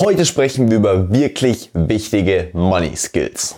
[0.00, 3.56] Heute sprechen wir über wirklich wichtige Money Skills.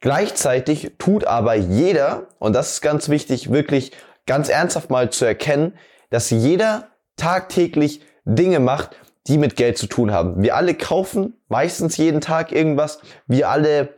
[0.00, 3.92] Gleichzeitig tut aber jeder, und das ist ganz wichtig, wirklich
[4.27, 5.74] ganz ernsthaft mal zu erkennen,
[6.10, 8.00] dass jeder tagtäglich
[8.34, 8.91] Dinge macht,
[9.27, 10.42] die mit Geld zu tun haben.
[10.42, 13.00] Wir alle kaufen meistens jeden Tag irgendwas.
[13.27, 13.91] Wir alle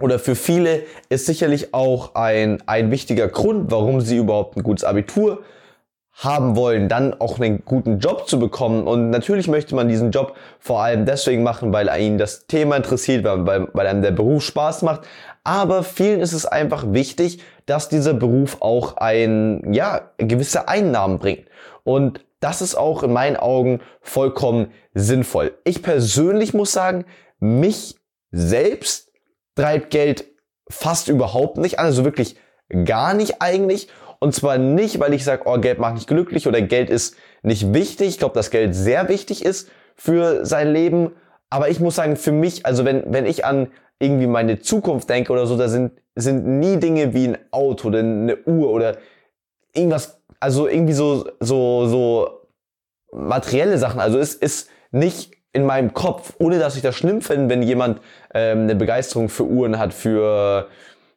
[0.00, 4.84] oder für viele ist sicherlich auch ein, ein wichtiger Grund, warum sie überhaupt ein gutes
[4.84, 5.42] Abitur
[6.16, 8.86] haben wollen, dann auch einen guten Job zu bekommen.
[8.86, 13.24] Und natürlich möchte man diesen Job vor allem deswegen machen, weil ihnen das Thema interessiert,
[13.24, 15.02] weil, weil einem der Beruf Spaß macht.
[15.42, 21.46] Aber vielen ist es einfach wichtig, dass dieser Beruf auch ein, ja, gewisse Einnahmen bringt.
[21.82, 25.56] Und das ist auch in meinen Augen vollkommen sinnvoll.
[25.64, 27.06] Ich persönlich muss sagen,
[27.40, 27.96] mich
[28.32, 29.10] selbst
[29.54, 30.26] treibt Geld
[30.68, 32.36] fast überhaupt nicht an, also wirklich
[32.84, 33.88] gar nicht eigentlich.
[34.18, 37.72] Und zwar nicht, weil ich sage, oh, Geld macht nicht glücklich oder Geld ist nicht
[37.72, 38.08] wichtig.
[38.08, 41.12] Ich glaube, dass Geld sehr wichtig ist für sein Leben.
[41.48, 45.32] Aber ich muss sagen, für mich, also wenn, wenn ich an irgendwie meine Zukunft denke
[45.32, 48.98] oder so, da sind, sind nie Dinge wie ein Auto oder eine Uhr oder
[49.74, 52.48] irgendwas also irgendwie so, so, so
[53.12, 53.98] materielle Sachen.
[53.98, 58.02] Also es ist nicht in meinem Kopf, ohne dass ich das schlimm finde, wenn jemand
[58.34, 60.68] ähm, eine Begeisterung für Uhren hat, für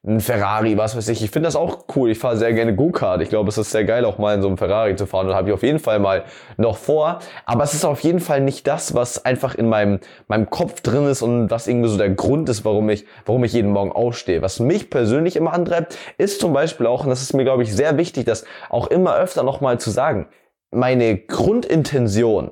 [0.06, 1.24] ein Ferrari, was weiß ich.
[1.24, 2.12] Ich finde das auch cool.
[2.12, 3.22] Ich fahre sehr gerne Go-Kart.
[3.22, 5.28] Ich glaube, es ist sehr geil, auch mal in so einem Ferrari zu fahren.
[5.28, 6.24] Und habe ich auf jeden Fall mal
[6.56, 7.20] noch vor.
[7.46, 11.06] Aber es ist auf jeden Fall nicht das, was einfach in meinem, meinem Kopf drin
[11.08, 14.42] ist und was irgendwie so der Grund ist, warum ich, warum ich jeden Morgen aufstehe.
[14.42, 17.76] Was mich persönlich immer antreibt, ist zum Beispiel auch, und das ist mir, glaube ich,
[17.76, 20.28] sehr wichtig, das auch immer öfter nochmal zu sagen.
[20.72, 22.52] Meine Grundintention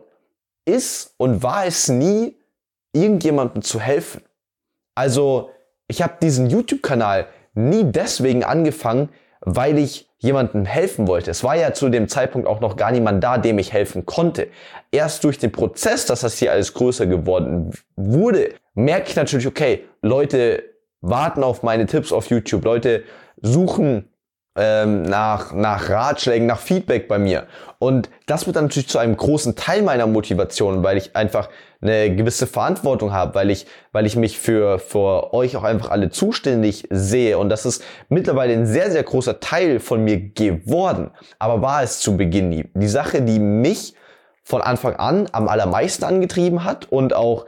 [0.66, 2.38] ist und war es nie,
[2.94, 4.24] irgendjemandem zu helfen.
[4.96, 5.52] Also,
[5.88, 9.10] ich habe diesen YouTube-Kanal nie deswegen angefangen,
[9.42, 11.32] weil ich jemandem helfen wollte.
[11.32, 14.48] Es war ja zu dem Zeitpunkt auch noch gar niemand da, dem ich helfen konnte.
[14.92, 19.86] Erst durch den Prozess, dass das hier alles größer geworden wurde, merke ich natürlich, okay,
[20.02, 20.64] Leute
[21.02, 23.04] warten auf meine Tipps auf YouTube, Leute
[23.42, 24.10] suchen
[24.56, 27.48] ähm, nach, nach Ratschlägen, nach Feedback bei mir.
[27.80, 31.50] Und das wird dann natürlich zu einem großen Teil meiner Motivation, weil ich einfach
[31.82, 36.10] eine gewisse Verantwortung habe, weil ich, weil ich mich für, für euch auch einfach alle
[36.10, 37.38] zuständig sehe.
[37.38, 41.12] Und das ist mittlerweile ein sehr, sehr großer Teil von mir geworden.
[41.38, 42.70] Aber war es zu Beginn nie.
[42.74, 43.94] Die Sache, die mich
[44.42, 47.46] von Anfang an am allermeisten angetrieben hat und auch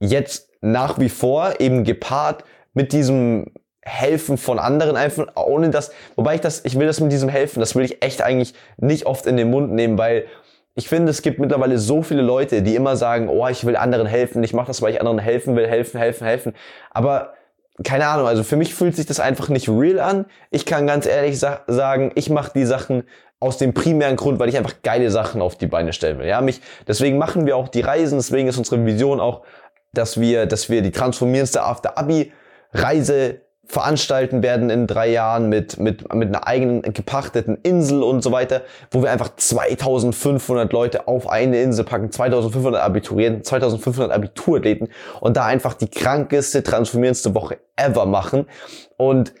[0.00, 2.44] jetzt nach wie vor eben gepaart
[2.74, 3.46] mit diesem
[3.82, 7.60] Helfen von anderen einfach, ohne das, wobei ich das, ich will das mit diesem Helfen,
[7.60, 10.26] das will ich echt eigentlich nicht oft in den Mund nehmen, weil
[10.74, 14.06] ich finde, es gibt mittlerweile so viele Leute, die immer sagen, oh, ich will anderen
[14.06, 16.54] helfen, ich mache das, weil ich anderen helfen will, helfen, helfen, helfen.
[16.90, 17.34] Aber
[17.82, 20.26] keine Ahnung, also für mich fühlt sich das einfach nicht real an.
[20.50, 23.04] Ich kann ganz ehrlich sa sagen, ich mache die Sachen
[23.40, 26.26] aus dem primären Grund, weil ich einfach geile Sachen auf die Beine stellen will.
[26.26, 29.42] Ja, mich, deswegen machen wir auch die Reisen, deswegen ist unsere Vision auch,
[29.92, 32.32] dass wir, dass wir die transformierendste After Abi
[32.72, 38.32] Reise veranstalten werden in drei Jahren mit, mit, mit einer eigenen gepachteten Insel und so
[38.32, 44.88] weiter, wo wir einfach 2500 Leute auf eine Insel packen, 2500 Abiturienten, 2500 Abiturathleten
[45.20, 48.46] und da einfach die krankeste, transformierendste Woche ever machen
[48.96, 49.34] und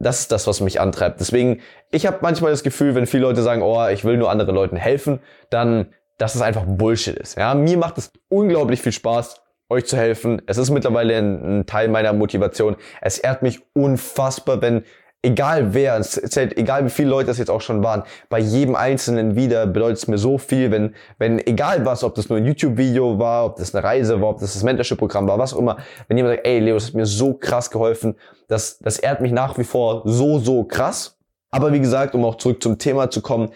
[0.00, 1.20] das ist das, was mich antreibt.
[1.20, 1.60] Deswegen,
[1.92, 4.76] ich habe manchmal das Gefühl, wenn viele Leute sagen, oh, ich will nur anderen Leuten
[4.76, 7.38] helfen, dann, dass es einfach Bullshit ist.
[7.38, 10.42] Ja, mir macht es unglaublich viel Spaß, euch zu helfen.
[10.46, 12.76] Es ist mittlerweile ein, ein Teil meiner Motivation.
[13.00, 14.84] Es ehrt mich unfassbar, wenn
[15.22, 18.74] egal wer, es zählt, egal wie viele Leute das jetzt auch schon waren, bei jedem
[18.74, 22.46] Einzelnen wieder bedeutet es mir so viel, wenn, wenn egal was, ob das nur ein
[22.46, 25.76] YouTube-Video war, ob das eine Reise war, ob das das Mentorship-Programm war, was auch immer,
[26.08, 28.16] wenn jemand sagt, ey Leo, das hat mir so krass geholfen,
[28.48, 31.18] das, das ehrt mich nach wie vor so, so krass.
[31.50, 33.50] Aber wie gesagt, um auch zurück zum Thema zu kommen,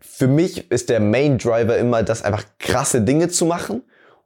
[0.00, 3.82] für mich ist der Main Driver immer, das einfach krasse Dinge zu machen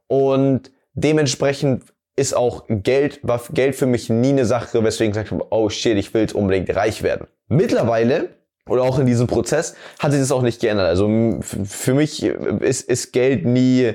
[0.07, 1.83] und dementsprechend
[2.15, 5.97] ist auch Geld, war Geld für mich nie eine Sache, weswegen ich gesagt oh shit,
[5.97, 7.27] ich will unbedingt reich werden.
[7.47, 8.29] Mittlerweile
[8.67, 10.87] oder auch in diesem Prozess hat sich das auch nicht geändert.
[10.87, 13.93] Also für mich ist, ist Geld nie,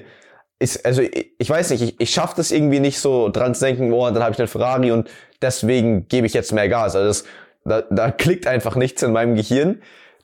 [0.59, 3.65] ist, also ich, ich weiß nicht, ich, ich schaffe das irgendwie nicht so dran zu
[3.65, 5.09] denken, oh, dann habe ich einen Ferrari und
[5.41, 6.97] deswegen gebe ich jetzt mehr Gas.
[6.97, 7.25] Also das,
[7.65, 9.83] da, da klickt einfach nichts in meinem Gehirn.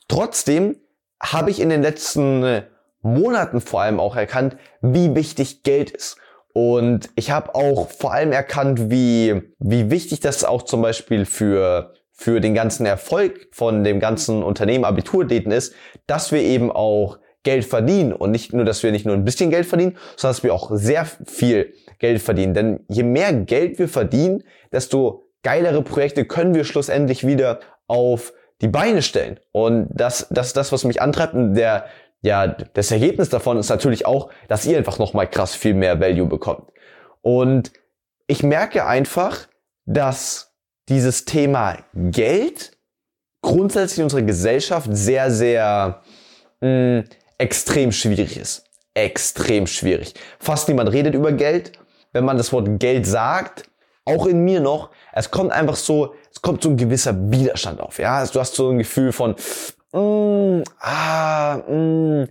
[0.09, 0.77] Trotzdem
[1.23, 2.63] habe ich in den letzten
[3.03, 6.17] Monaten vor allem auch erkannt, wie wichtig Geld ist.
[6.52, 11.94] Und ich habe auch vor allem erkannt, wie, wie wichtig das auch zum Beispiel für,
[12.12, 15.75] für den ganzen Erfolg von dem ganzen Unternehmen Abiturdaten ist,
[16.06, 19.50] dass wir eben auch Geld verdienen und nicht nur, dass wir nicht nur ein bisschen
[19.50, 22.54] Geld verdienen, sondern dass wir auch sehr viel Geld verdienen.
[22.54, 28.69] Denn je mehr Geld wir verdienen, desto geilere Projekte können wir schlussendlich wieder auf die
[28.69, 29.40] Beine stellen.
[29.50, 31.34] Und das, das das, was mich antreibt.
[31.34, 31.87] Und der,
[32.23, 36.27] ja, das Ergebnis davon ist natürlich auch, dass ihr einfach nochmal krass viel mehr Value
[36.27, 36.71] bekommt.
[37.21, 37.73] Und
[38.29, 39.49] ich merke einfach,
[39.85, 40.55] dass
[40.89, 42.79] dieses Thema Geld
[43.43, 46.03] grundsätzlich in unserer Gesellschaft sehr, sehr
[46.61, 46.69] mh,
[47.01, 47.05] mm,
[47.39, 48.65] extrem schwierig ist.
[48.95, 50.15] Extrem schwierig.
[50.39, 51.73] Fast niemand redet über Geld.
[52.13, 53.65] Wenn man das Wort Geld sagt,
[54.05, 57.99] auch in mir noch, es kommt einfach so, es kommt so ein gewisser Widerstand auf.
[57.99, 59.35] Ja, also du hast so ein Gefühl von,
[59.93, 62.25] mm, ah, mm,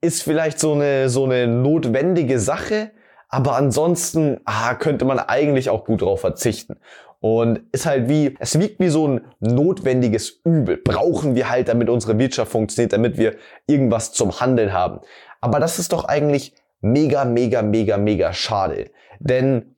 [0.00, 2.90] ist vielleicht so eine, so eine notwendige Sache,
[3.28, 6.76] aber ansonsten ah, könnte man eigentlich auch gut drauf verzichten.
[7.20, 10.76] Und ist halt wie, es wiegt wie so ein notwendiges Übel.
[10.76, 13.36] Brauchen wir halt, damit unsere Wirtschaft funktioniert, damit wir
[13.66, 15.00] irgendwas zum Handeln haben.
[15.40, 18.90] Aber das ist doch eigentlich mega, mega, mega, mega schade.
[19.18, 19.76] Denn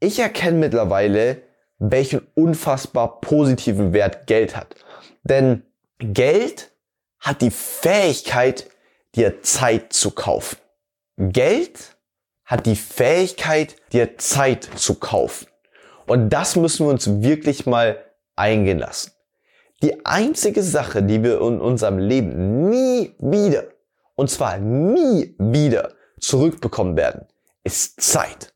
[0.00, 1.42] ich erkenne mittlerweile,
[1.78, 4.76] welchen unfassbar positiven Wert Geld hat.
[5.22, 5.64] Denn
[5.98, 6.72] Geld
[7.18, 8.68] hat die Fähigkeit,
[9.14, 10.58] dir Zeit zu kaufen.
[11.16, 11.96] Geld
[12.44, 15.48] hat die Fähigkeit, dir Zeit zu kaufen.
[16.06, 18.04] Und das müssen wir uns wirklich mal
[18.36, 19.12] eingehen lassen.
[19.82, 23.64] Die einzige Sache, die wir in unserem Leben nie wieder,
[24.14, 27.26] und zwar nie wieder zurückbekommen werden,
[27.64, 28.54] ist Zeit.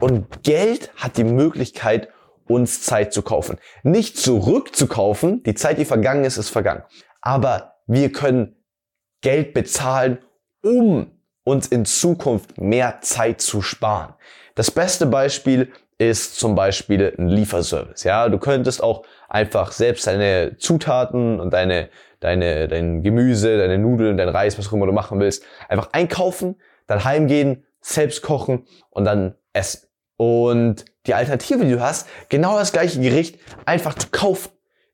[0.00, 2.08] Und Geld hat die Möglichkeit,
[2.46, 3.58] uns Zeit zu kaufen.
[3.82, 6.82] Nicht zurückzukaufen, die Zeit, die vergangen ist, ist vergangen.
[7.20, 8.56] Aber wir können
[9.22, 10.18] Geld bezahlen,
[10.62, 11.10] um
[11.44, 14.14] uns in Zukunft mehr Zeit zu sparen.
[14.54, 18.04] Das beste Beispiel ist zum Beispiel ein Lieferservice.
[18.04, 21.88] Ja, du könntest auch einfach selbst deine Zutaten und deine,
[22.20, 26.56] deine, dein Gemüse, deine Nudeln, dein Reis, was auch immer du machen willst, einfach einkaufen,
[26.86, 29.86] dann heimgehen, selbst kochen und dann essen.
[30.24, 34.50] Und die Alternative, die du hast, genau das gleiche Gericht einfach zu kaufen.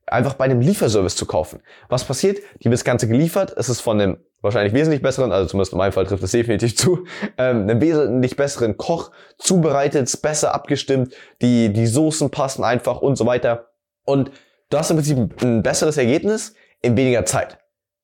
[0.07, 1.61] Einfach bei einem Lieferservice zu kaufen.
[1.87, 2.39] Was passiert?
[2.59, 3.53] Die wird das Ganze geliefert.
[3.55, 6.75] Es ist von einem wahrscheinlich wesentlich besseren, also zumindest in meinem Fall trifft es definitiv
[6.75, 7.05] zu,
[7.37, 13.25] ähm, einem wesentlich besseren Koch zubereitet, besser abgestimmt, die, die Soßen passen einfach und so
[13.25, 13.69] weiter.
[14.03, 14.31] Und
[14.69, 17.59] du hast im Prinzip ein besseres Ergebnis in weniger Zeit.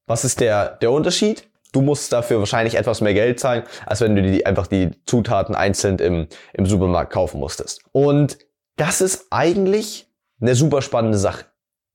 [0.05, 1.49] Was ist der, der Unterschied?
[1.77, 5.53] Du musst dafür wahrscheinlich etwas mehr Geld zahlen, als wenn du die, einfach die Zutaten
[5.53, 7.83] einzeln im, im Supermarkt kaufen musstest.
[7.91, 8.39] Und
[8.77, 11.45] das ist eigentlich eine super spannende Sache.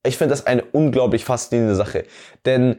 [0.07, 2.05] Ich finde das eine unglaublich faszinierende Sache.
[2.45, 2.77] Denn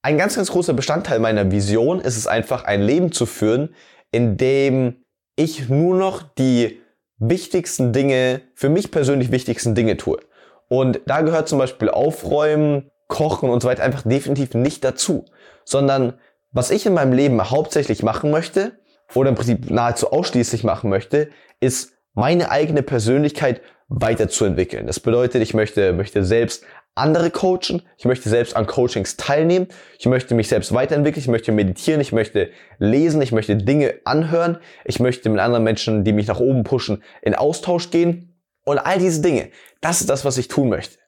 [0.00, 3.74] ein ganz, ganz großer Bestandteil meiner Vision ist es einfach, ein Leben zu führen,
[4.10, 5.04] in dem
[5.36, 6.80] ich nur noch die
[7.18, 10.20] wichtigsten Dinge, für mich persönlich wichtigsten Dinge tue.
[10.68, 15.26] Und da gehört zum Beispiel Aufräumen, Kochen und so weiter einfach definitiv nicht dazu,
[15.66, 16.14] sondern
[16.52, 18.78] was ich in meinem Leben hauptsächlich machen möchte
[19.14, 24.86] oder im Prinzip nahezu ausschließlich machen möchte, ist meine eigene Persönlichkeit weiterzuentwickeln.
[24.86, 30.06] Das bedeutet, ich möchte, möchte selbst andere coachen, ich möchte selbst an Coachings teilnehmen, ich
[30.06, 34.98] möchte mich selbst weiterentwickeln, ich möchte meditieren, ich möchte lesen, ich möchte Dinge anhören, ich
[34.98, 38.34] möchte mit anderen Menschen, die mich nach oben pushen, in Austausch gehen
[38.64, 39.50] und all diese Dinge.
[39.82, 40.98] Das ist das, was ich tun möchte.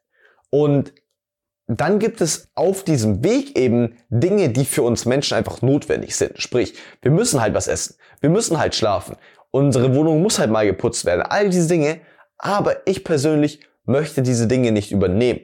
[0.51, 0.93] Und
[1.69, 6.41] dann gibt es auf diesem Weg eben Dinge, die für uns Menschen einfach notwendig sind.
[6.41, 7.97] Sprich, wir müssen halt was essen.
[8.21, 9.17] Wir müssen halt schlafen.
[9.51, 11.23] Unsere Wohnung muss halt mal geputzt werden.
[11.23, 12.01] All diese Dinge.
[12.39, 15.41] Aber ich persönlich möchte diese Dinge nicht übernehmen.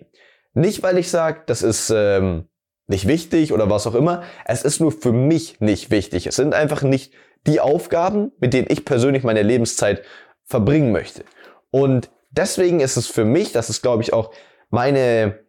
[0.55, 2.49] Nicht, weil ich sage, das ist ähm,
[2.87, 4.23] nicht wichtig oder was auch immer.
[4.47, 6.27] Es ist nur für mich nicht wichtig.
[6.27, 7.13] Es sind einfach nicht
[7.47, 10.03] die Aufgaben, mit denen ich persönlich meine Lebenszeit
[10.47, 11.25] verbringen möchte.
[11.71, 14.33] Und deswegen ist es für mich, das ist glaube ich auch
[14.71, 15.44] meine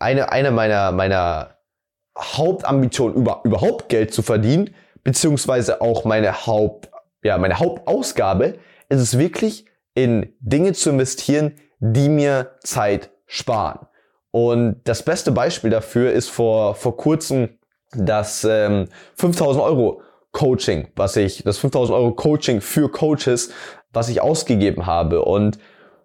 [0.00, 1.56] eine, eine meiner, meiner
[2.18, 6.90] Hauptambitionen, über, überhaupt Geld zu verdienen, beziehungsweise auch meine Haupt,
[7.22, 13.86] ja, meine Hauptausgabe, ist es wirklich in Dinge zu investieren, die mir Zeit sparen.
[14.32, 17.58] Und das beste Beispiel dafür ist vor, vor kurzem
[17.92, 20.02] das ähm, 5000 Euro
[20.32, 23.50] Coaching, was ich, das 5000 Euro Coaching für Coaches,
[23.92, 25.24] was ich ausgegeben habe.
[25.24, 25.58] Und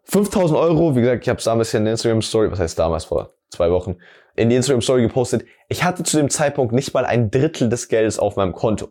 [0.06, 3.06] 5000 Euro, wie gesagt, ich habe es damals in der Instagram Story, was heißt damals
[3.06, 3.98] vor zwei Wochen,
[4.36, 5.46] in die Instagram Story gepostet.
[5.70, 8.90] Ich hatte zu dem Zeitpunkt nicht mal ein Drittel des Geldes auf meinem Konto.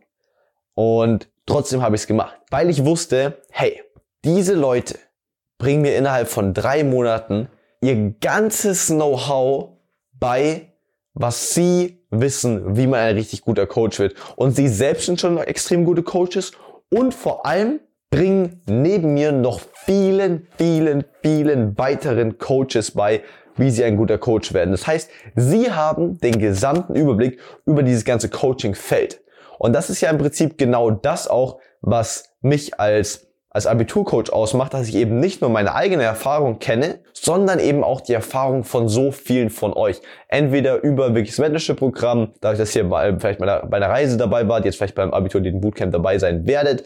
[0.75, 3.83] Und trotzdem habe ich es gemacht, weil ich wusste, hey,
[4.25, 4.99] diese Leute
[5.59, 7.49] bringen mir innerhalb von drei Monaten
[7.81, 9.77] ihr ganzes Know-how
[10.13, 10.73] bei,
[11.13, 14.15] was sie wissen, wie man ein richtig guter Coach wird.
[14.37, 16.53] Und sie selbst sind schon extrem gute Coaches
[16.91, 17.81] und vor allem
[18.11, 23.23] bringen neben mir noch vielen, vielen, vielen weiteren Coaches bei,
[23.57, 24.73] wie sie ein guter Coach werden.
[24.73, 29.21] Das heißt, sie haben den gesamten Überblick über dieses ganze Coaching-Feld.
[29.59, 34.75] Und das ist ja im Prinzip genau das auch, was mich als als Abiturcoach ausmacht,
[34.75, 38.89] dass ich eben nicht nur meine eigene Erfahrung kenne, sondern eben auch die Erfahrung von
[38.89, 40.01] so vielen von euch.
[40.27, 44.49] Entweder über wirklich das Mentorship-Programm, da ich das hier bei, vielleicht bei einer Reise dabei
[44.49, 46.83] war, jetzt vielleicht beim Abitur den Bootcamp dabei sein werdet,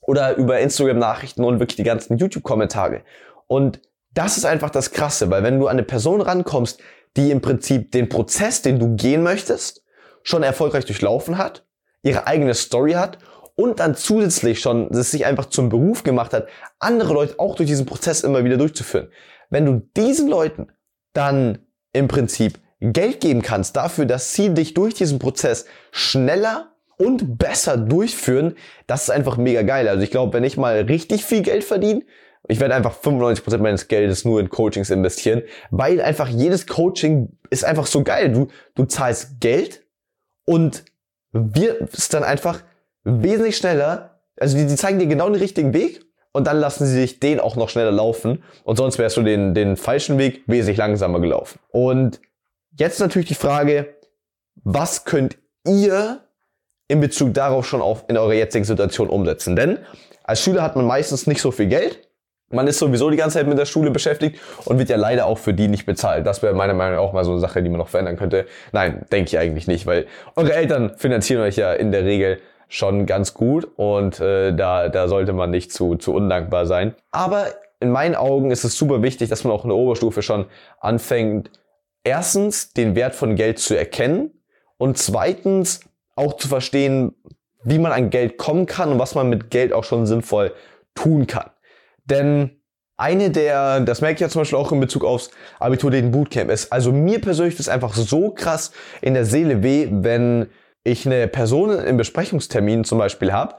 [0.00, 3.02] oder über Instagram-Nachrichten und wirklich die ganzen YouTube-Kommentare.
[3.46, 3.82] Und
[4.16, 6.80] das ist einfach das Krasse, weil wenn du an eine Person rankommst,
[7.16, 9.82] die im Prinzip den Prozess, den du gehen möchtest,
[10.22, 11.66] schon erfolgreich durchlaufen hat,
[12.02, 13.18] ihre eigene Story hat
[13.56, 17.68] und dann zusätzlich schon es sich einfach zum Beruf gemacht hat, andere Leute auch durch
[17.68, 19.08] diesen Prozess immer wieder durchzuführen.
[19.50, 20.72] Wenn du diesen Leuten
[21.12, 21.58] dann
[21.92, 27.76] im Prinzip Geld geben kannst dafür, dass sie dich durch diesen Prozess schneller und besser
[27.76, 28.54] durchführen,
[28.86, 29.88] das ist einfach mega geil.
[29.88, 32.02] Also ich glaube, wenn ich mal richtig viel Geld verdiene,
[32.48, 37.64] ich werde einfach 95% meines Geldes nur in Coachings investieren, weil einfach jedes Coaching ist
[37.64, 38.32] einfach so geil.
[38.32, 39.84] Du, du zahlst Geld
[40.44, 40.84] und
[41.32, 42.62] wirst dann einfach
[43.04, 44.20] wesentlich schneller.
[44.38, 47.40] Also die, die zeigen dir genau den richtigen Weg und dann lassen sie sich den
[47.40, 48.42] auch noch schneller laufen.
[48.64, 51.58] Und sonst wärst du den, den falschen Weg wesentlich langsamer gelaufen.
[51.70, 52.20] Und
[52.78, 53.96] jetzt natürlich die Frage,
[54.62, 56.20] was könnt ihr
[56.88, 59.56] in Bezug darauf schon auf in eurer jetzigen Situation umsetzen?
[59.56, 59.78] Denn
[60.24, 62.05] als Schüler hat man meistens nicht so viel Geld.
[62.50, 65.38] Man ist sowieso die ganze Zeit mit der Schule beschäftigt und wird ja leider auch
[65.38, 66.26] für die nicht bezahlt.
[66.26, 68.46] Das wäre meiner Meinung nach auch mal so eine Sache, die man noch verändern könnte.
[68.72, 72.38] Nein, denke ich eigentlich nicht, weil eure Eltern finanzieren euch ja in der Regel
[72.68, 76.94] schon ganz gut und äh, da, da sollte man nicht zu, zu undankbar sein.
[77.10, 77.46] Aber
[77.80, 80.46] in meinen Augen ist es super wichtig, dass man auch in der Oberstufe schon
[80.80, 81.50] anfängt,
[82.04, 84.30] erstens den Wert von Geld zu erkennen
[84.78, 85.80] und zweitens
[86.14, 87.14] auch zu verstehen,
[87.62, 90.52] wie man an Geld kommen kann und was man mit Geld auch schon sinnvoll
[90.94, 91.50] tun kann.
[92.06, 92.62] Denn
[92.96, 96.50] eine der, das merke ich ja zum Beispiel auch in Bezug aufs Abitur den Bootcamp
[96.50, 98.72] ist, also mir persönlich ist einfach so krass
[99.02, 100.48] in der Seele weh, wenn
[100.82, 103.56] ich eine Person im Besprechungstermin zum Beispiel habe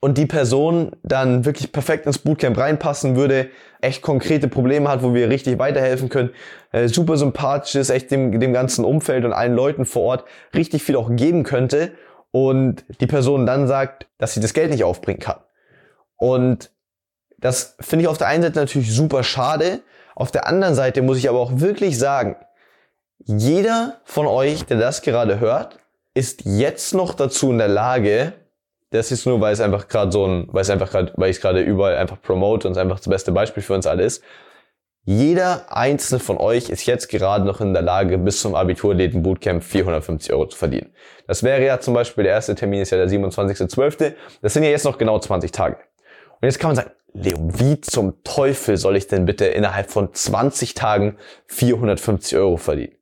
[0.00, 5.14] und die Person dann wirklich perfekt ins Bootcamp reinpassen würde, echt konkrete Probleme hat, wo
[5.14, 6.30] wir richtig weiterhelfen können,
[6.72, 10.82] äh, super sympathisch ist, echt dem, dem ganzen Umfeld und allen Leuten vor Ort richtig
[10.82, 11.92] viel auch geben könnte
[12.32, 15.40] und die Person dann sagt, dass sie das Geld nicht aufbringen kann.
[16.16, 16.70] Und
[17.40, 19.80] das finde ich auf der einen Seite natürlich super schade,
[20.14, 22.36] auf der anderen Seite muss ich aber auch wirklich sagen,
[23.24, 25.78] jeder von euch, der das gerade hört,
[26.14, 28.32] ist jetzt noch dazu in der Lage,
[28.90, 31.36] das ist nur, weil es einfach gerade so ein, weil es einfach gerade, weil ich
[31.36, 34.22] es gerade überall einfach promote und es einfach das beste Beispiel für uns alle ist.
[35.04, 39.62] Jeder einzelne von euch ist jetzt gerade noch in der Lage, bis zum Abiturläden Bootcamp
[39.64, 40.92] 450 Euro zu verdienen.
[41.26, 44.14] Das wäre ja zum Beispiel, der erste Termin ist ja der 27.12.
[44.42, 45.78] Das sind ja jetzt noch genau 20 Tage.
[46.40, 50.12] Und jetzt kann man sagen, Leo, wie zum Teufel soll ich denn bitte innerhalb von
[50.12, 52.94] 20 Tagen 450 Euro verdienen?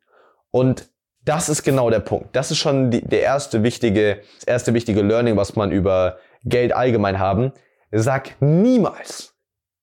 [0.51, 0.89] Und
[1.25, 2.35] das ist genau der Punkt.
[2.35, 6.73] Das ist schon die, der erste wichtige, das erste wichtige Learning, was man über Geld
[6.73, 7.53] allgemein haben.
[7.91, 9.35] Sag niemals,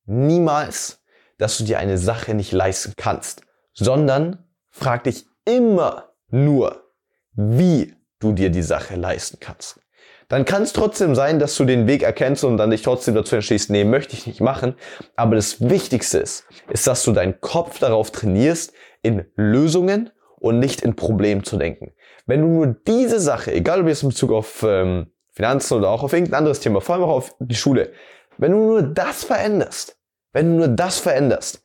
[0.06, 1.04] niemals,
[1.38, 6.92] dass du dir eine Sache nicht leisten kannst, sondern frag dich immer nur,
[7.34, 9.80] wie du dir die Sache leisten kannst.
[10.28, 13.36] Dann kann es trotzdem sein, dass du den Weg erkennst und dann dich trotzdem dazu
[13.36, 14.76] entschließt, nee, möchte ich nicht machen.
[15.16, 20.82] Aber das Wichtigste ist, ist, dass du deinen Kopf darauf trainierst, in Lösungen und nicht
[20.82, 21.94] in Problem zu denken.
[22.26, 26.02] Wenn du nur diese Sache, egal ob jetzt in Bezug auf ähm, Finanzen oder auch
[26.02, 27.92] auf irgendein anderes Thema, vor allem auch auf die Schule,
[28.38, 29.98] wenn du nur das veränderst,
[30.34, 31.64] wenn du nur das veränderst,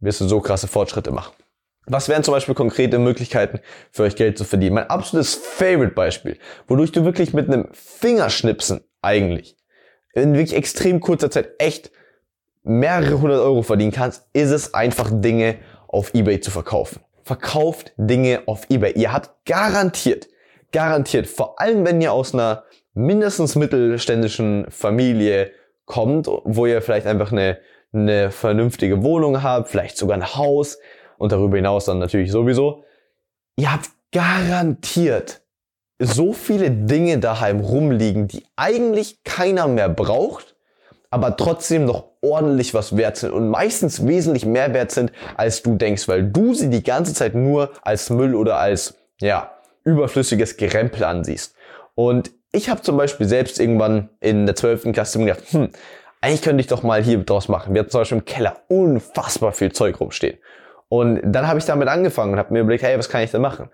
[0.00, 1.32] wirst du so krasse Fortschritte machen.
[1.88, 4.74] Was wären zum Beispiel konkrete Möglichkeiten für euch Geld zu verdienen?
[4.74, 9.56] Mein absolutes Favorite-Beispiel, wodurch du wirklich mit einem Fingerschnipsen eigentlich
[10.14, 11.90] in wirklich extrem kurzer Zeit echt
[12.62, 18.42] mehrere hundert Euro verdienen kannst, ist es einfach Dinge auf eBay zu verkaufen verkauft Dinge
[18.46, 18.92] auf eBay.
[18.94, 20.28] Ihr habt garantiert,
[20.72, 22.64] garantiert, vor allem wenn ihr aus einer
[22.94, 25.52] mindestens mittelständischen Familie
[25.84, 27.58] kommt, wo ihr vielleicht einfach eine,
[27.92, 30.78] eine vernünftige Wohnung habt, vielleicht sogar ein Haus
[31.18, 32.84] und darüber hinaus dann natürlich sowieso.
[33.56, 35.42] Ihr habt garantiert
[35.98, 40.54] so viele Dinge daheim rumliegen, die eigentlich keiner mehr braucht,
[41.10, 45.74] aber trotzdem noch ordentlich was wert sind und meistens wesentlich mehr wert sind, als du
[45.74, 49.52] denkst, weil du sie die ganze Zeit nur als Müll oder als, ja,
[49.84, 51.54] überflüssiges Gerempel ansiehst.
[51.94, 54.92] Und ich habe zum Beispiel selbst irgendwann in der 12.
[54.92, 55.70] Klasse gedacht, hm,
[56.20, 57.74] eigentlich könnte ich doch mal hier draus machen.
[57.74, 60.38] Wir hatten zum Beispiel im Keller unfassbar viel Zeug rumstehen.
[60.88, 63.42] Und dann habe ich damit angefangen und habe mir überlegt, hey, was kann ich denn
[63.42, 63.68] machen?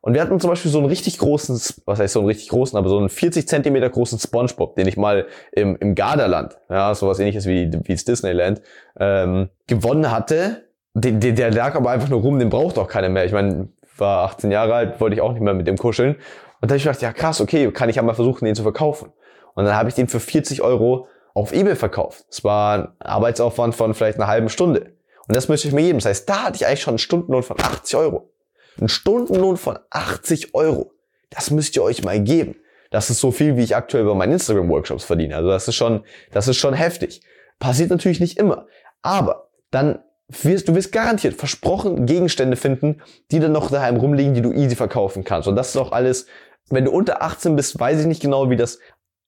[0.00, 2.76] Und wir hatten zum Beispiel so einen richtig großen, was heißt so einen richtig großen,
[2.76, 7.18] aber so einen 40 Zentimeter großen Spongebob, den ich mal im, im Garderland, ja, sowas
[7.20, 8.60] ähnliches wie, wie Disneyland,
[9.00, 10.68] ähm, gewonnen hatte.
[10.92, 13.24] Der, der, der lag aber einfach nur rum, den braucht auch keiner mehr.
[13.24, 16.16] Ich meine, war 18 Jahre alt, wollte ich auch nicht mehr mit dem kuscheln.
[16.60, 18.62] Und da habe ich gedacht, ja krass, okay, kann ich ja mal versuchen, den zu
[18.62, 19.10] verkaufen.
[19.54, 22.26] Und dann habe ich den für 40 Euro auf Ebay verkauft.
[22.28, 24.92] Das war ein Arbeitsaufwand von vielleicht einer halben Stunde.
[25.26, 25.98] Und das müsste ich mir geben.
[25.98, 28.30] Das heißt, da hatte ich eigentlich schon einen Stundenlohn von 80 Euro.
[28.80, 30.92] Ein Stundenlohn von 80 Euro.
[31.30, 32.56] Das müsst ihr euch mal geben.
[32.90, 35.36] Das ist so viel, wie ich aktuell bei meinen Instagram-Workshops verdiene.
[35.36, 37.22] Also das ist schon, das ist schon heftig.
[37.58, 38.66] Passiert natürlich nicht immer.
[39.02, 44.42] Aber dann wirst, du wirst garantiert versprochen Gegenstände finden, die dann noch daheim rumliegen, die
[44.42, 45.48] du easy verkaufen kannst.
[45.48, 46.26] Und das ist auch alles,
[46.70, 48.78] wenn du unter 18 bist, weiß ich nicht genau, wie das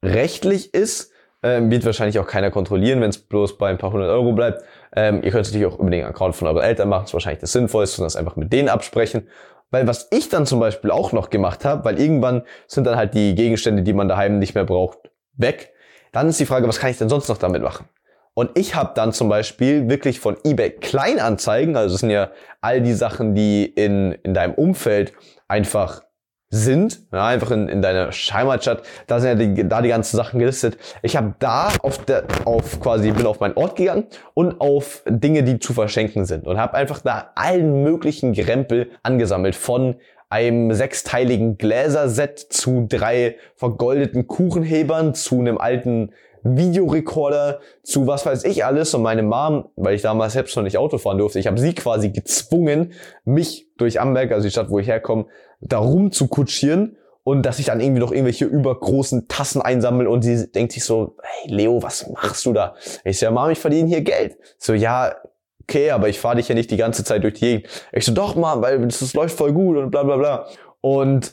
[0.02, 1.10] rechtlich ist.
[1.46, 4.64] Ähm, wird wahrscheinlich auch keiner kontrollieren, wenn es bloß bei ein paar hundert Euro bleibt.
[4.96, 7.14] Ähm, ihr könnt es natürlich auch über den Account von euren Eltern machen, das ist
[7.14, 9.28] wahrscheinlich das Sinnvollste und das einfach mit denen absprechen.
[9.70, 13.14] Weil was ich dann zum Beispiel auch noch gemacht habe, weil irgendwann sind dann halt
[13.14, 14.98] die Gegenstände, die man daheim nicht mehr braucht,
[15.34, 15.72] weg.
[16.10, 17.88] Dann ist die Frage, was kann ich denn sonst noch damit machen?
[18.34, 22.80] Und ich habe dann zum Beispiel wirklich von eBay Kleinanzeigen, also das sind ja all
[22.80, 25.12] die Sachen, die in, in deinem Umfeld
[25.46, 26.02] einfach
[26.48, 30.38] sind, ja, einfach in, in deiner Heimatstadt, da sind ja die, da die ganzen Sachen
[30.38, 30.78] gelistet.
[31.02, 35.42] Ich habe da auf der, auf quasi, bin auf meinen Ort gegangen und auf Dinge,
[35.42, 36.46] die zu verschenken sind.
[36.46, 39.56] Und habe einfach da allen möglichen Gerempel angesammelt.
[39.56, 39.96] Von
[40.28, 46.12] einem sechsteiligen Gläserset zu drei vergoldeten Kuchenhebern zu einem alten
[46.54, 50.78] Videorekorder zu was weiß ich alles und meine Mom, weil ich damals selbst noch nicht
[50.78, 52.92] Auto fahren durfte, ich habe sie quasi gezwungen,
[53.24, 55.26] mich durch Amberg, also die Stadt, wo ich herkomme,
[55.60, 60.22] da rum zu kutschieren und dass ich dann irgendwie noch irgendwelche übergroßen Tassen einsammel und
[60.22, 62.76] sie denkt sich so, hey Leo, was machst du da?
[63.04, 64.36] Ich so, ja Mom, ich verdiene hier Geld.
[64.58, 65.16] So, ja,
[65.62, 67.68] okay, aber ich fahre dich ja nicht die ganze Zeit durch die Gegend.
[67.92, 70.46] Ich so, doch Mom, weil das läuft voll gut und bla bla bla.
[70.80, 71.32] Und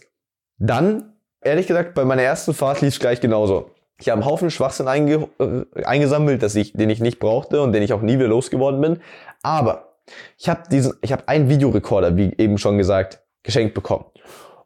[0.58, 3.69] dann, ehrlich gesagt, bei meiner ersten Fahrt lief es gleich genauso.
[3.99, 7.71] Ich habe einen Haufen Schwachsinn einge äh, eingesammelt, dass ich, den ich nicht brauchte und
[7.73, 8.99] den ich auch nie wieder losgeworden bin.
[9.41, 9.93] Aber
[10.38, 14.06] ich habe diesen, ich habe einen Videorekorder, wie eben schon gesagt, geschenkt bekommen.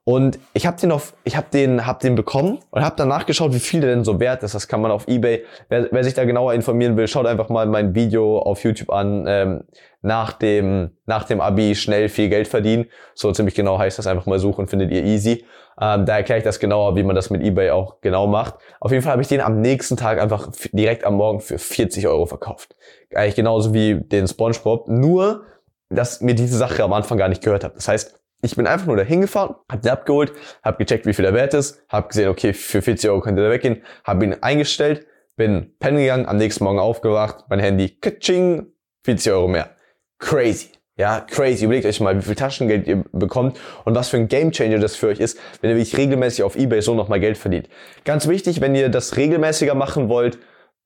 [0.07, 3.53] Und ich habe den auf, ich habe den, hab den bekommen und habe dann nachgeschaut,
[3.53, 4.55] wie viel der denn so wert ist.
[4.55, 5.43] Das kann man auf eBay.
[5.67, 9.25] Wer, wer sich da genauer informieren will, schaut einfach mal mein Video auf YouTube an.
[9.27, 9.63] Ähm,
[10.01, 12.85] nach dem, nach dem Abi schnell viel Geld verdienen.
[13.15, 14.07] So ziemlich genau heißt das.
[14.07, 15.43] Einfach mal suchen, findet ihr easy.
[15.79, 18.55] Ähm, da erkläre ich das genauer, wie man das mit eBay auch genau macht.
[18.79, 22.07] Auf jeden Fall habe ich den am nächsten Tag einfach direkt am Morgen für 40
[22.07, 22.75] Euro verkauft.
[23.13, 24.87] Eigentlich genauso wie den SpongeBob.
[24.87, 25.43] Nur,
[25.89, 27.75] dass mir diese Sache am Anfang gar nicht gehört hat.
[27.75, 31.23] Das heißt, ich bin einfach nur dahin gefahren, habe den abgeholt, habe gecheckt, wie viel
[31.23, 35.07] der Wert ist, habe gesehen, okay, für 40 Euro könnte der weggehen, habe ihn eingestellt,
[35.35, 38.67] bin pennen gegangen, am nächsten Morgen aufgewacht, mein Handy, kitsching,
[39.05, 39.71] 40 Euro mehr.
[40.19, 40.76] Crazy.
[40.97, 41.65] Ja, crazy.
[41.65, 45.07] Überlegt euch mal, wie viel Taschengeld ihr bekommt und was für ein Gamechanger das für
[45.07, 47.69] euch ist, wenn ihr wirklich regelmäßig auf Ebay so nochmal Geld verdient.
[48.03, 50.39] Ganz wichtig, wenn ihr das regelmäßiger machen wollt,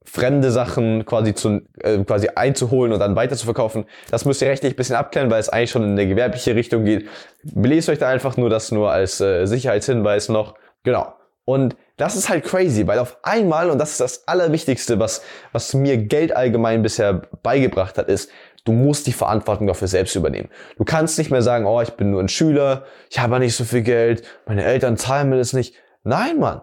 [0.03, 3.85] fremde Sachen quasi zu, äh, quasi einzuholen und dann weiter zu verkaufen.
[4.09, 6.83] Das müsst ihr rechtlich ein bisschen abklären, weil es eigentlich schon in eine gewerbliche Richtung
[6.83, 7.07] geht.
[7.43, 10.55] Belest euch da einfach nur das nur als äh, Sicherheitshinweis noch.
[10.83, 11.13] Genau.
[11.45, 15.21] Und das ist halt crazy, weil auf einmal, und das ist das Allerwichtigste, was,
[15.51, 18.31] was mir Geld allgemein bisher beigebracht hat, ist,
[18.63, 20.49] du musst die Verantwortung dafür selbst übernehmen.
[20.77, 23.63] Du kannst nicht mehr sagen, oh, ich bin nur ein Schüler, ich habe nicht so
[23.63, 25.75] viel Geld, meine Eltern zahlen mir das nicht.
[26.03, 26.61] Nein, Mann.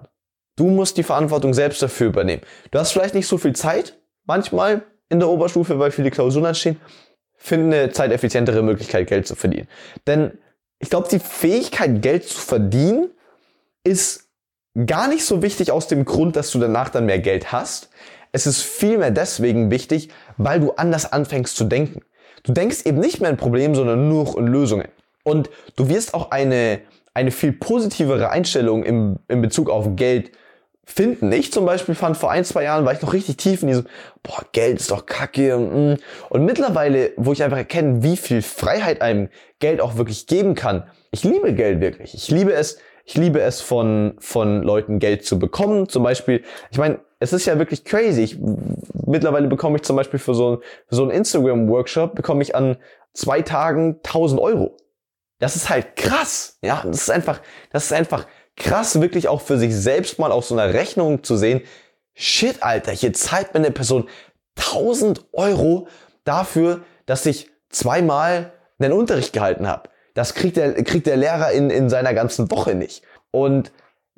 [0.56, 2.42] Du musst die Verantwortung selbst dafür übernehmen.
[2.70, 6.80] Du hast vielleicht nicht so viel Zeit, manchmal in der Oberstufe, weil viele Klausuren anstehen.
[7.36, 9.68] Finde eine zeiteffizientere Möglichkeit, Geld zu verdienen.
[10.06, 10.36] Denn
[10.80, 13.10] ich glaube, die Fähigkeit, Geld zu verdienen,
[13.84, 14.28] ist
[14.86, 17.90] gar nicht so wichtig aus dem Grund, dass du danach dann mehr Geld hast.
[18.32, 22.00] Es ist vielmehr deswegen wichtig, weil du anders anfängst zu denken.
[22.44, 24.88] Du denkst eben nicht mehr in Problemen, sondern nur in Lösungen.
[25.24, 26.80] Und du wirst auch eine,
[27.12, 30.32] eine viel positivere Einstellung im, in Bezug auf Geld
[30.86, 31.30] finden.
[31.32, 33.86] Ich zum Beispiel fand vor ein, zwei Jahren, war ich noch richtig tief in diesem,
[34.22, 35.58] boah, Geld ist doch kacke.
[35.58, 35.96] Mm.
[36.30, 40.84] Und mittlerweile, wo ich einfach erkenne, wie viel Freiheit einem Geld auch wirklich geben kann.
[41.10, 42.14] Ich liebe Geld wirklich.
[42.14, 45.88] Ich liebe es, ich liebe es von, von Leuten Geld zu bekommen.
[45.88, 48.20] Zum Beispiel, ich meine, es ist ja wirklich crazy.
[48.20, 48.38] Ich,
[49.06, 52.76] mittlerweile bekomme ich zum Beispiel für so, ein, für so einen Instagram-Workshop, bekomme ich an
[53.14, 54.76] zwei Tagen 1000 Euro.
[55.38, 56.58] Das ist halt krass.
[56.60, 57.40] Ja, das ist einfach,
[57.72, 61.38] das ist einfach krass, wirklich auch für sich selbst mal auf so einer Rechnung zu
[61.38, 61.62] sehen,
[62.12, 64.06] shit, Alter, hier zahlt mir eine Person
[64.58, 65.88] 1000 Euro
[66.24, 69.88] dafür, dass ich zweimal einen Unterricht gehalten habe.
[70.18, 73.04] Das kriegt der, kriegt der Lehrer in, in seiner ganzen Woche nicht.
[73.30, 73.70] Und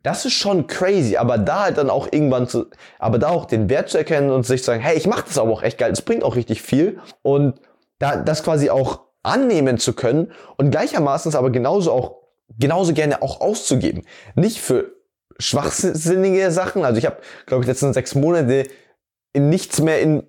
[0.03, 3.69] das ist schon crazy, aber da halt dann auch irgendwann zu, aber da auch den
[3.69, 5.93] Wert zu erkennen und sich zu sagen, hey, ich mache das aber auch echt geil,
[5.93, 7.61] es bringt auch richtig viel und
[7.99, 12.17] da das quasi auch annehmen zu können und gleichermaßen aber genauso auch
[12.59, 14.93] genauso gerne auch auszugeben, nicht für
[15.39, 16.83] schwachsinnige Sachen.
[16.83, 18.71] Also ich habe, glaube ich, letzten sechs Monate
[19.35, 20.23] in nichts mehr in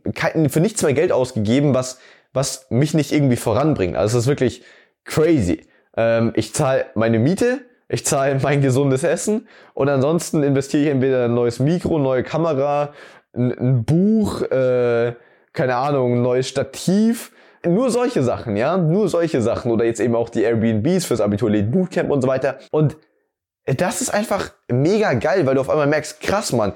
[0.49, 1.97] für nichts mehr Geld ausgegeben, was
[2.33, 3.95] was mich nicht irgendwie voranbringt.
[3.95, 4.63] Also es ist wirklich
[5.05, 5.65] crazy.
[5.95, 7.59] Ähm, ich zahle meine Miete,
[7.89, 12.93] ich zahle mein gesundes Essen und ansonsten investiere ich entweder ein neues Mikro, neue Kamera,
[13.33, 15.13] ein, ein Buch, äh,
[15.53, 17.31] keine Ahnung, ein neues Stativ.
[17.63, 21.51] Nur solche Sachen, ja, nur solche Sachen oder jetzt eben auch die Airbnbs fürs Abitur
[21.51, 22.57] Bootcamp und so weiter.
[22.71, 22.97] Und
[23.65, 26.73] das ist einfach mega geil, weil du auf einmal merkst, krass, Mann,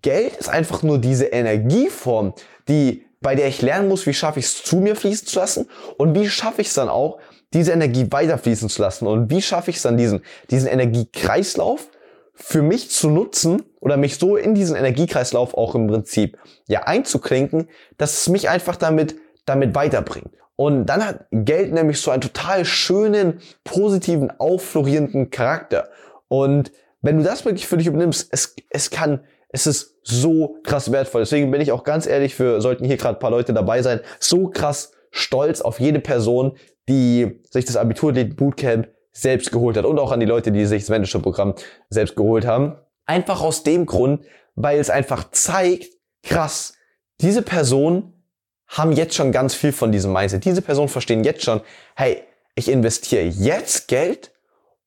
[0.00, 2.32] Geld ist einfach nur diese Energieform,
[2.68, 5.68] die bei der ich lernen muss, wie schaffe ich es zu mir fließen zu lassen
[5.96, 7.18] und wie schaffe ich es dann auch,
[7.52, 11.88] diese Energie weiterfließen zu lassen und wie schaffe ich es dann, diesen, diesen Energiekreislauf
[12.34, 17.68] für mich zu nutzen oder mich so in diesen Energiekreislauf auch im Prinzip ja einzuklinken,
[17.98, 20.32] dass es mich einfach damit, damit weiterbringt.
[20.56, 25.88] Und dann hat Geld nämlich so einen total schönen, positiven, aufflorierenden Charakter.
[26.28, 29.20] Und wenn du das wirklich für dich übernimmst, es, es kann
[29.52, 31.20] es ist so krass wertvoll.
[31.20, 34.48] Deswegen bin ich auch ganz ehrlich, für sollten hier gerade paar Leute dabei sein, so
[34.48, 36.56] krass stolz auf jede Person,
[36.88, 40.82] die sich das Abitur Bootcamp selbst geholt hat und auch an die Leute, die sich
[40.82, 41.54] das Mentorship-Programm
[41.90, 42.76] selbst geholt haben.
[43.06, 45.86] Einfach aus dem Grund, weil es einfach zeigt,
[46.22, 46.74] krass,
[47.20, 48.24] diese Personen
[48.66, 50.44] haben jetzt schon ganz viel von diesem Mindset.
[50.44, 51.60] Diese Personen verstehen jetzt schon,
[51.94, 52.22] hey,
[52.54, 54.32] ich investiere jetzt Geld,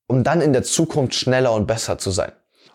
[0.08, 2.32] um dann in der Zukunft schneller und besser zu sein.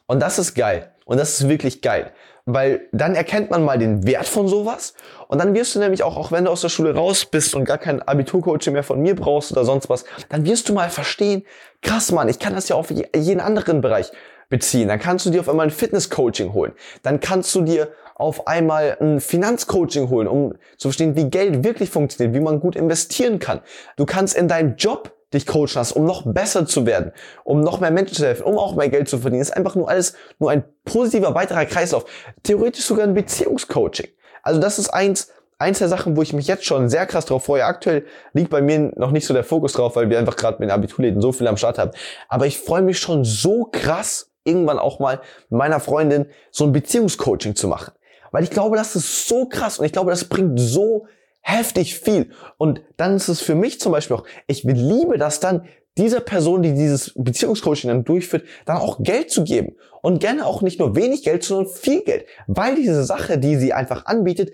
[0.08, 0.94] Und das ist geil.
[1.06, 2.14] Und das ist wirklich geil.
[2.54, 4.94] Weil dann erkennt man mal den Wert von sowas.
[5.28, 7.66] Und dann wirst du nämlich auch, auch wenn du aus der Schule raus bist und
[7.66, 11.44] gar kein Abiturcoaching mehr von mir brauchst oder sonst was, dann wirst du mal verstehen,
[11.82, 14.12] krass Mann, ich kann das ja auf jeden anderen Bereich
[14.50, 14.88] beziehen.
[14.88, 16.74] Dann kannst du dir auf einmal ein Fitnesscoaching holen.
[17.04, 21.90] Dann kannst du dir auf einmal ein Finanzcoaching holen, um zu verstehen, wie Geld wirklich
[21.90, 23.62] funktioniert, wie man gut investieren kann.
[23.96, 27.12] Du kannst in deinem Job dich coachen hast, um noch besser zu werden,
[27.44, 29.42] um noch mehr Menschen zu helfen, um auch mehr Geld zu verdienen.
[29.42, 32.06] ist einfach nur alles nur ein positiver weiterer Kreislauf.
[32.44, 34.08] Theoretisch sogar ein Beziehungscoaching.
[34.44, 37.46] Also das ist eins, eins der Sachen, wo ich mich jetzt schon sehr krass drauf
[37.46, 37.66] freue.
[37.66, 40.70] Aktuell liegt bei mir noch nicht so der Fokus drauf, weil wir einfach gerade mit
[40.70, 41.92] den Abiturläden so viel am Start haben.
[42.28, 46.72] Aber ich freue mich schon so krass, irgendwann auch mal mit meiner Freundin so ein
[46.72, 47.94] Beziehungscoaching zu machen.
[48.32, 51.06] Weil ich glaube, das ist so krass und ich glaube, das bringt so
[51.42, 52.32] heftig viel.
[52.58, 56.62] Und dann ist es für mich zum Beispiel auch, ich liebe das dann, dieser Person,
[56.62, 59.76] die dieses Beziehungscoaching dann durchführt, dann auch Geld zu geben.
[60.02, 62.26] Und gerne auch nicht nur wenig Geld, sondern viel Geld.
[62.48, 64.54] Weil diese Sache, die sie einfach anbietet,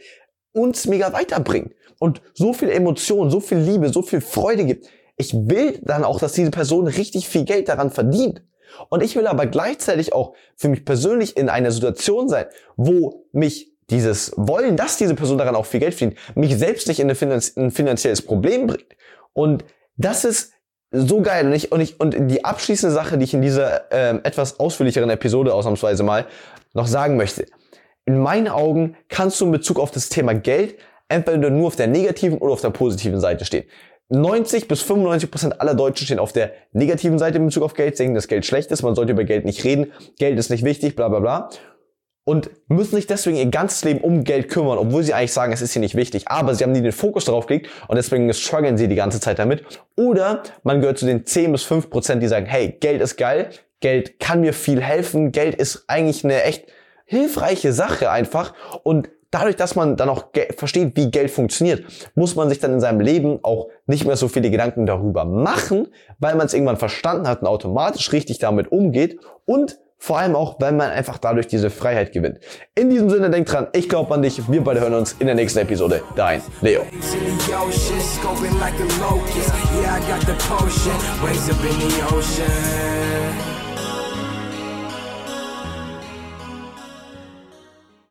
[0.51, 1.73] uns mega weiterbringt.
[1.99, 4.87] Und so viel Emotion, so viel Liebe, so viel Freude gibt.
[5.15, 8.43] Ich will dann auch, dass diese Person richtig viel Geld daran verdient.
[8.89, 12.45] Und ich will aber gleichzeitig auch für mich persönlich in einer Situation sein,
[12.75, 16.99] wo mich dieses Wollen, dass diese Person daran auch viel Geld verdient, mich selbst nicht
[16.99, 18.95] in ein finanzielles Problem bringt.
[19.33, 19.63] Und
[19.95, 20.53] das ist
[20.91, 21.45] so geil.
[21.45, 25.09] Und, ich, und, ich, und die abschließende Sache, die ich in dieser ähm, etwas ausführlicheren
[25.09, 26.25] Episode ausnahmsweise mal
[26.73, 27.45] noch sagen möchte.
[28.05, 30.75] In meinen Augen kannst du in Bezug auf das Thema Geld
[31.09, 33.65] entweder nur auf der negativen oder auf der positiven Seite stehen.
[34.09, 37.99] 90 bis 95 Prozent aller Deutschen stehen auf der negativen Seite in Bezug auf Geld,
[37.99, 40.95] denken, dass Geld schlecht ist, man sollte über Geld nicht reden, Geld ist nicht wichtig,
[40.95, 41.49] bla bla bla
[42.27, 45.61] und müssen sich deswegen ihr ganzes Leben um Geld kümmern, obwohl sie eigentlich sagen, es
[45.61, 46.27] ist ihnen nicht wichtig.
[46.27, 49.39] Aber sie haben nie den Fokus darauf gelegt und deswegen strugglen sie die ganze Zeit
[49.39, 49.63] damit.
[49.95, 53.51] Oder man gehört zu den 10 bis 5 Prozent, die sagen, hey, Geld ist geil,
[53.79, 56.65] Geld kann mir viel helfen, Geld ist eigentlich eine echt
[57.05, 60.25] hilfreiche Sache einfach und dadurch, dass man dann auch
[60.57, 64.27] versteht, wie Geld funktioniert, muss man sich dann in seinem Leben auch nicht mehr so
[64.27, 65.87] viele Gedanken darüber machen,
[66.19, 70.59] weil man es irgendwann verstanden hat und automatisch richtig damit umgeht und vor allem auch,
[70.59, 72.39] weil man einfach dadurch diese Freiheit gewinnt.
[72.75, 74.49] In diesem Sinne, denkt dran, ich glaube an dich.
[74.49, 76.01] Wir beide hören uns in der nächsten Episode.
[76.15, 76.83] Dein Leo.